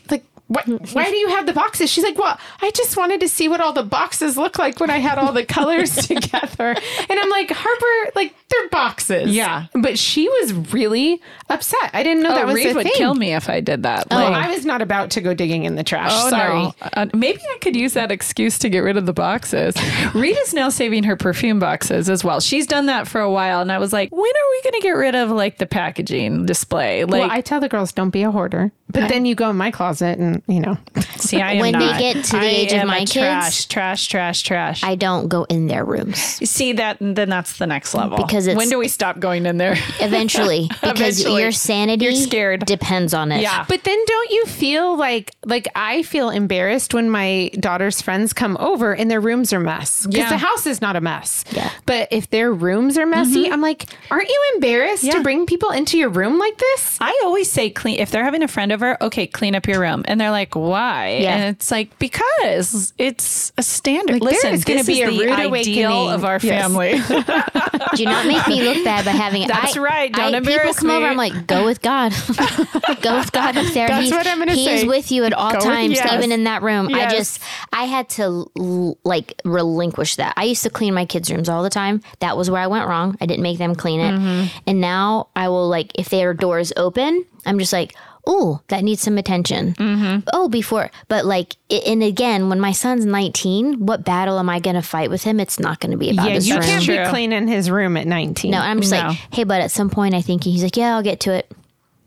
[0.50, 1.88] what, why do you have the boxes?
[1.90, 4.90] She's like, well, I just wanted to see what all the boxes look like when
[4.90, 6.74] I had all the colors together.
[7.08, 9.30] And I'm like, Harper, like they're boxes.
[9.34, 9.66] Yeah.
[9.74, 11.90] But she was really upset.
[11.92, 12.92] I didn't know that was Oh, Reed a would thing.
[12.96, 14.08] kill me if I did that.
[14.10, 16.10] Oh, Like, I was not about to go digging in the trash.
[16.12, 16.62] Oh, Sorry.
[16.62, 16.74] no.
[16.82, 19.76] Uh, maybe I could use that excuse to get rid of the boxes.
[20.14, 22.40] Reed is now saving her perfume boxes as well.
[22.40, 24.80] She's done that for a while, and I was like, when are we going to
[24.82, 27.04] get rid of like the packaging display?
[27.04, 29.56] Like, well, I tell the girls don't be a hoarder, but then you go in
[29.56, 30.78] my closet and I'm, you know,
[31.16, 31.98] See, I am When we not.
[31.98, 34.82] get to the I age of am a my kids- trash, trash, trash, trash.
[34.84, 36.96] I don't go in their rooms See that?
[37.00, 38.16] Then that's the next level.
[38.16, 39.76] Because it's- when do we stop going in there?
[40.00, 41.42] eventually because Eventually.
[41.42, 42.64] your sanity You're scared.
[42.66, 43.42] depends on it.
[43.42, 43.64] Yeah.
[43.68, 48.56] But then don't you feel like like I feel embarrassed when my daughter's friends come
[48.58, 50.28] over and their rooms are mess because Yeah.
[50.30, 51.44] the house is not a mess.
[51.52, 51.70] Yeah.
[51.86, 53.52] But if their rooms are messy, mm-hmm.
[53.52, 55.14] I'm like, aren't you embarrassed Yeah.
[55.14, 56.98] to bring people into your room like this?
[57.00, 60.02] I always say clean if they're having a friend over, okay, clean up your room.
[60.06, 61.18] And they're like, why?
[61.20, 61.36] Yeah.
[61.36, 64.20] And it's like, because it's a standard.
[64.22, 66.62] Like, Listen, is gonna this be is a the rude ideal of our Yes.
[66.62, 66.92] family.
[67.96, 69.48] Do not make me look bad by having it.
[69.52, 70.12] That's I- right.
[70.12, 71.06] Don't I, People embarrass come over.
[71.06, 72.12] I'm like, go with God.
[73.02, 73.88] go with God up there.
[73.88, 76.12] That's He's, what I'm gonna he is with you at all Go with- times, yes.
[76.12, 76.92] even in that room.
[76.94, 77.40] I just,
[77.72, 80.34] I had to l- like relinquish that.
[80.36, 82.02] I used to clean my kids' rooms all the time.
[82.20, 83.16] That was where I went wrong.
[83.20, 84.12] I didn't make them clean it.
[84.12, 84.58] Mm-hmm.
[84.66, 87.94] And now I will like, if their door is open, I'm just like,
[88.26, 89.74] oh, that needs some attention.
[89.74, 90.28] Mm-hmm.
[90.32, 94.76] Oh, before, but like, and again, when my son's 19, what battle am I going
[94.76, 95.40] to fight with him?
[95.40, 96.62] It's not going to be about Yeah, his you room.
[96.64, 96.98] can't True.
[97.04, 98.50] be cleaning his room at 19.
[98.50, 99.08] No, I'm just No.
[99.08, 101.50] like, hey, but at some point, I think he's like, yeah, I'll get to it.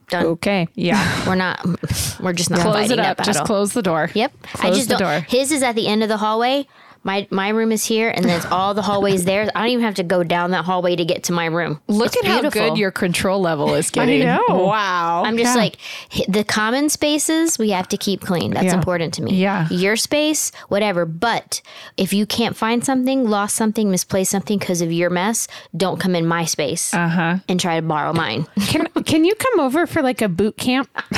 [0.10, 0.26] Done.
[0.26, 0.67] okay.
[0.76, 1.26] yeah.
[1.28, 1.65] We're not.
[2.19, 3.17] We're just not Close it up.
[3.17, 3.34] battle.
[3.34, 4.10] Just close the door.
[4.13, 4.34] Yep.
[4.62, 5.08] I just the don't.
[5.10, 5.19] door.
[5.28, 6.67] His is at the end of the hallway.
[7.04, 9.50] My my room is here, and then all the hallways there.
[9.56, 11.82] I don't even have to go down that hallway to get to my room.
[11.88, 14.22] Look It's at how good your control level is getting.
[14.24, 14.66] I know.
[14.66, 15.24] Wow.
[15.26, 15.62] I'm just Yeah.
[15.62, 15.78] like
[16.28, 18.52] the common spaces we have to keep clean.
[18.52, 18.76] That's Yeah.
[18.76, 19.36] important to me.
[19.36, 19.68] Yeah.
[19.70, 21.06] Your space, whatever.
[21.06, 21.62] But
[21.98, 26.16] if you can't find something, lost something, misplaced something because of your mess, don't come
[26.16, 27.38] in my space uh-huh.
[27.50, 28.48] and try to borrow mine.
[28.68, 30.89] Can can you come over for like a boot camp?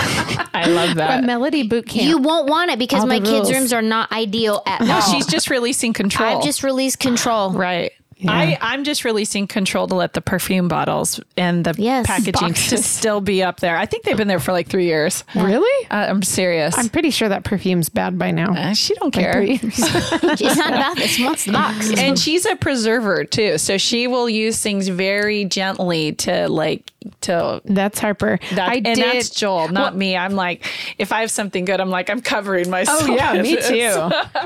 [0.53, 1.23] I love that.
[1.23, 2.07] A melody boot camp.
[2.07, 4.87] You won't want it because All my kids' rooms are not ideal at all.
[4.87, 6.37] No, she's just releasing control.
[6.37, 7.51] I've just released control.
[7.51, 7.91] Right.
[8.27, 12.07] I, I'm just releasing control to let the perfume bottles and the Yes.
[12.07, 13.75] packaging to still be up there.
[13.75, 15.25] I think they've been there for like three years.
[15.35, 15.87] really?
[15.91, 16.77] Uh, I'm serious.
[16.77, 18.53] I'm pretty sure that perfume's bad by now.
[18.53, 19.41] Uh, she don't care.
[19.45, 19.77] It's
[20.57, 21.19] not about this.
[21.19, 21.91] What's the box?
[21.97, 26.91] and she's a preserver too, so she will use things very gently to like
[27.21, 27.61] to.
[27.65, 28.39] That's Harper.
[28.53, 28.97] That, I and did.
[28.97, 30.15] that's Joel, not me.
[30.17, 30.65] I'm like,
[30.97, 33.03] if I have something good, I'm like, I'm covering myself.
[33.03, 33.67] Oh yeah, me this.
[33.67, 33.75] too.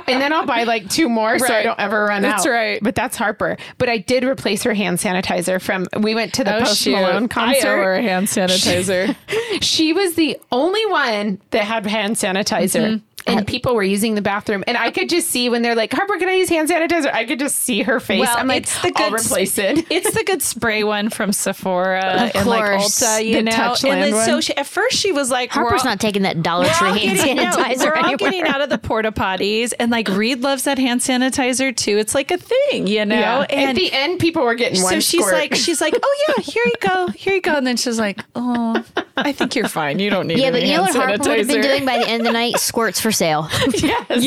[0.07, 2.29] and then I'll buy like two more so I don't ever run out.
[2.37, 2.79] That's right.
[2.81, 3.57] But that's Harper.
[3.77, 5.87] But I did replace her hand sanitizer from.
[6.01, 6.91] We went to the Oh Post shoot!
[6.93, 7.67] Malone I concert.
[7.67, 9.15] owe her a hand sanitizer.
[9.61, 12.81] She was the only one that had hand sanitizer.
[12.81, 13.05] Mm-hmm.
[13.27, 16.17] And people were using the bathroom, and I could just see when they're like, "Harper,
[16.17, 18.21] can I use hand sanitizer?" I could just see her face.
[18.21, 21.31] Well, I'm like, it's the "I'll good replace it." It's the good spray one from
[21.33, 22.63] Sephora Of and like.
[22.79, 23.51] Ulta, you The know.
[23.51, 26.41] Touchland and then so she, at first she was like, Harper's all- not taking that
[26.41, 28.17] Dollar Tree hand getting, no, sanitizer we're all anywhere.
[28.17, 31.97] getting out of the porta potties, and like Reed loves that hand sanitizer too.
[31.97, 33.45] It's like a thing, you know.
[33.49, 33.69] Yeah.
[33.69, 35.33] At the end, people were getting one so she's squirt.
[35.33, 38.23] like, she's like, oh yeah, here you go, here you go, and then she's like,
[38.35, 38.83] oh,
[39.25, 39.99] I think you're fine.
[39.99, 41.85] You don't need yeah, any but you know what hand Harper would have been doing
[41.85, 42.57] by the end of the night?
[42.59, 43.49] Squirts for sale.
[43.79, 44.23] Yes,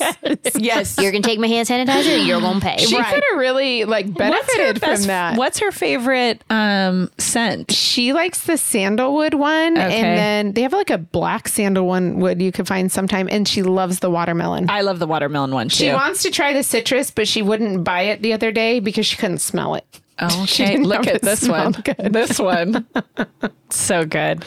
[0.54, 0.98] Yes.
[1.00, 2.24] You're gonna take my hand sanitizer.
[2.26, 2.76] You're gonna pay.
[2.78, 3.12] she Right.
[3.14, 5.36] could have really like benefited from best- that.
[5.36, 7.70] What's her favorite um, scent?
[7.72, 10.00] she likes the sandalwood one, Okay.
[10.00, 13.62] and then they have like a black sandalwood wood you could find sometime, and she
[13.62, 14.68] loves the watermelon.
[14.70, 15.76] I love the watermelon one too.
[15.76, 19.06] she wants to try the citrus, but she wouldn't buy it the other day because
[19.06, 19.84] she couldn't smell it.
[20.22, 20.78] Oh, She okay.
[20.78, 21.72] Look at this one.
[21.72, 22.12] good.
[22.12, 22.86] This one.
[23.70, 24.44] so good.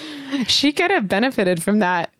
[0.48, 2.12] She could have benefited from that.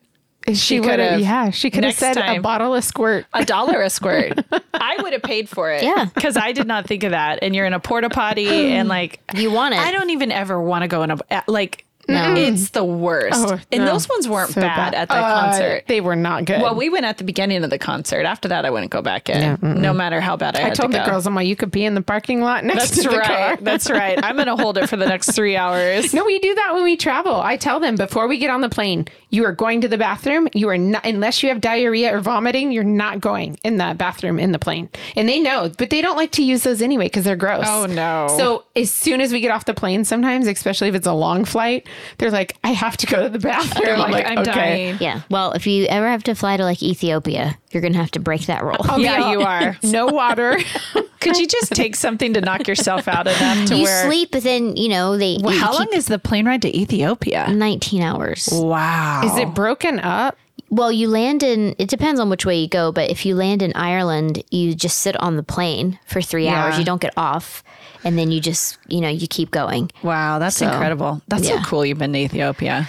[0.54, 1.50] She, would could have, yeah.
[1.50, 2.38] She could have said time.
[2.38, 3.26] a bottle of squirt.
[3.34, 4.38] A dollar a squirt.
[4.74, 5.82] I would have paid for it.
[5.82, 6.04] Yeah.
[6.04, 7.40] Because I did not think of that.
[7.42, 9.80] And you're in a porta potty and like You want it.
[9.80, 13.36] I don't even ever want to go in a like it's the worst.
[13.38, 13.92] Oh, and no.
[13.92, 15.84] those ones weren't So bad, at the Uh, concert.
[15.86, 16.60] They were not good.
[16.62, 18.24] Well, we went at the beginning of the concert.
[18.24, 20.92] After that, I wouldn't go back in, no matter how bad I, I had told
[20.92, 21.10] to the go.
[21.10, 23.26] girls, I'm like, you could be in the parking lot next That's to the right.
[23.26, 23.58] car.
[23.60, 24.18] That's right.
[24.22, 26.12] I'm going to hold it for the next three hours.
[26.16, 27.34] No, we do that when we travel.
[27.40, 30.48] I tell them before we get on the plane, you are going to the bathroom.
[30.54, 34.38] You are not, unless you have diarrhea or vomiting, you're not going in the bathroom
[34.38, 34.88] in the plane.
[35.14, 37.66] And they know, but they don't like to use those anyway because they're gross.
[37.68, 38.28] Oh, no.
[38.38, 41.44] So as soon as we get off the plane, sometimes, especially if it's a long
[41.44, 41.86] flight,
[42.18, 43.84] they're like, I have to go to the bathroom.
[43.84, 44.96] They're like, I'm dying.
[45.00, 45.22] yeah.
[45.30, 48.46] Well, if you ever have to fly to like Ethiopia, you're gonna have to break
[48.46, 48.76] that rule.
[48.88, 49.76] Oh, yeah, you are.
[49.82, 50.58] No water.
[51.20, 54.06] Could you just take something to knock yourself out enough to you where?
[54.06, 55.38] sleep, but then you know they.
[55.42, 57.48] Well, how long is the plane ride to Ethiopia?
[57.50, 58.48] 19 hours.
[58.52, 59.22] Wow.
[59.24, 60.36] Is it broken up?
[60.68, 61.74] Well, you land in.
[61.78, 64.98] It depends on which way you go, but if you land in Ireland, you just
[64.98, 66.78] sit on the plane for three hours.
[66.78, 67.62] You don't get off,
[68.04, 69.90] and then you just you know you keep going.
[70.02, 71.22] Wow, that's So, incredible.
[71.28, 71.62] That's yeah.
[71.62, 71.86] so cool.
[71.86, 72.88] You've been to Ethiopia.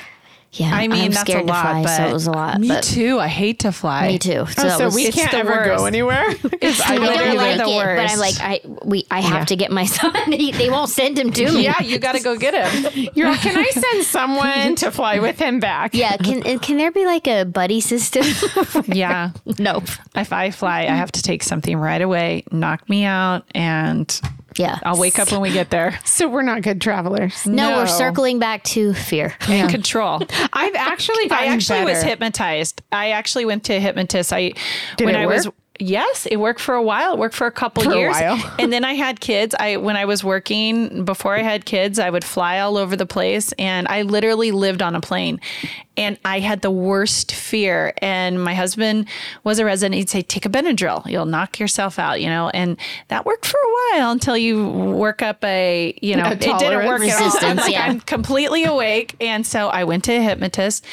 [0.54, 2.32] Yeah, I mean, I'm that's scared a lot, to fly, but so it was a
[2.32, 2.60] lot.
[2.60, 3.20] Me but too.
[3.20, 4.08] I hate to fly.
[4.08, 4.40] Me too.
[4.40, 6.22] Oh, so, Oh, so was, we can't the ever go anywhere.
[6.30, 6.40] anywhere.
[6.62, 8.10] 'Cause I I don't don't literally like the it, but.
[8.12, 10.14] I'm like, I we I have to get my son.
[10.30, 11.64] They won't send him to me.
[11.66, 13.10] Yeah, you got to go get him.
[13.14, 15.94] You're like, can I send someone to fly with him back?
[15.94, 18.24] Yeah, can can there be like a buddy system?
[18.88, 19.32] yeah.
[19.60, 19.84] nope.
[20.16, 24.10] If I fly, I have to take something right away, knock me out, and
[24.58, 26.00] Yeah, I'll wake up when we get there.
[26.06, 27.46] So we're not good travelers.
[27.46, 27.78] No, No.
[27.78, 29.36] we're circling back to fear.
[29.48, 30.20] In control.
[30.52, 32.82] I've actually I gotten actually was hypnotized.
[32.92, 34.34] I actually went to a hypnotist.
[34.34, 34.54] I
[34.98, 35.56] Did when it I was work?
[35.80, 37.14] Yes, it worked for a while.
[37.14, 38.16] It worked for a couple For a years.
[38.16, 38.56] while.
[38.60, 39.56] and then I had kids.
[39.60, 43.06] I when I was working before I had kids, I would fly all over the
[43.06, 45.40] place and I literally lived on a plane.
[46.00, 47.92] And I had the worst fear.
[48.04, 49.08] And my husband
[49.44, 49.96] was a resident.
[49.96, 51.04] He'd say, Take a Benadryl.
[51.08, 52.50] You'll knock yourself out, you know.
[52.50, 56.40] And that worked for a while until you work up a, you know, A it
[56.40, 56.88] didn't tolerance.
[56.88, 57.18] work at all.
[57.18, 57.86] I'm Resistance, like, yeah.
[57.86, 59.16] I'm completely awake.
[59.20, 60.86] And so I went to a hypnotist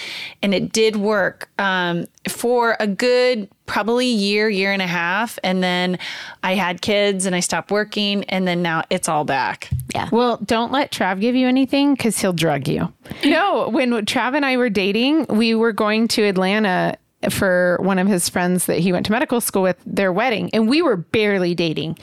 [0.43, 5.39] and it did work um, for a good probably year, year and a half.
[5.43, 5.99] And then
[6.43, 8.25] I had kids and I stopped working.
[8.25, 9.71] And then now it's all back.
[9.95, 10.09] Yeah.
[10.11, 12.93] Well, don't let Trav give you anything because he'll drug you.
[13.25, 16.97] No, when Trav and I were dating, we were going to Atlanta
[17.31, 20.69] for one of his friends that he went to medical school with their wedding, and
[20.69, 21.99] we were barely dating.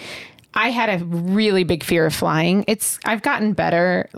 [0.53, 2.65] I had a really big fear of flying.
[2.67, 4.09] It's I've gotten better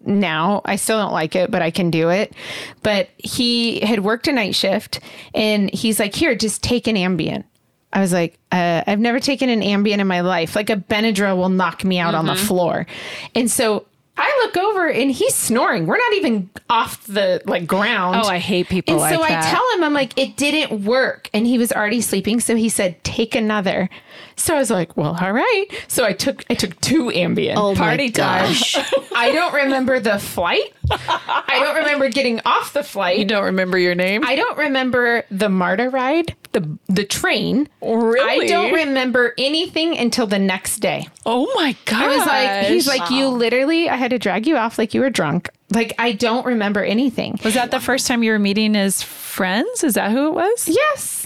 [0.00, 0.62] now.
[0.64, 2.34] I still don't like it, but I can do it.
[2.82, 5.00] But he had worked a night shift
[5.34, 7.44] and he's like, "Here, just take an Ambien."
[7.92, 10.56] I was like, uh, I've never taken an Ambien in my life.
[10.56, 12.86] Like a Benadryl will knock me out on the floor.
[13.34, 13.84] And so
[14.16, 15.86] I look over and he's snoring.
[15.86, 18.16] We're not even off the like ground.
[18.16, 21.28] Oh, I hate people And like so I tell him, I'm like, it didn't work.
[21.34, 22.40] And he was already sleeping.
[22.40, 23.90] So he said, take another.
[24.36, 25.66] So I was like, well, all right.
[25.88, 27.54] So I took I took two Ambien.
[27.56, 28.76] Oh Party my gosh.
[29.14, 30.72] I don't remember the flight.
[30.90, 33.18] I don't remember getting off the flight.
[33.18, 34.22] You don't remember your name?
[34.24, 37.68] I don't remember the MARTA ride, the the train.
[37.80, 38.46] Really?
[38.46, 41.06] I don't remember anything until the next day.
[41.26, 42.02] oh my God.
[42.02, 45.00] I was like, he's like, you literally, I had to drag you off like you
[45.00, 45.50] were drunk.
[45.70, 47.38] Like, I don't remember anything.
[47.44, 49.82] was that the first time you were meeting his friends?
[49.84, 50.68] Is that who it was?
[50.68, 51.21] Yes.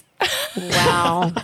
[0.56, 1.32] Wow.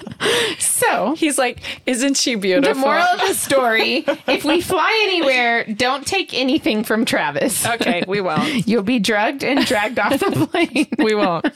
[0.58, 2.74] So, He's like, isn't she beautiful?
[2.74, 7.66] the moral of the story if we fly anywhere, don't take anything from Travis.
[7.66, 8.66] okay, we won't.
[8.68, 10.87] You'll be drugged and dragged off the plane.
[10.98, 11.46] We won't.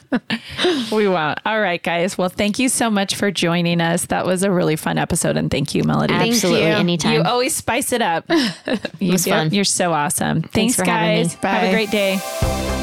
[0.91, 1.39] We won't.
[1.45, 2.17] All right, guys.
[2.17, 4.05] Well, thank you so much for joining us.
[4.07, 5.37] That was a really fun episode.
[5.37, 6.13] And thank you, Melody.
[6.13, 6.61] Absolutely.
[6.67, 6.73] you.
[6.73, 7.13] Anytime.
[7.13, 8.25] You always spice it up.
[8.99, 9.53] You, was fun.
[9.53, 10.41] You're so awesome.
[10.41, 11.23] Thanks, for having me.
[11.23, 11.33] guys.
[11.35, 12.76] Have a great day.